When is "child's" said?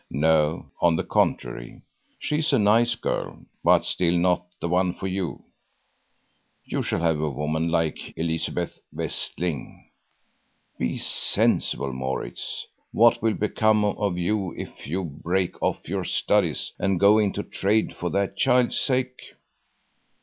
18.35-18.79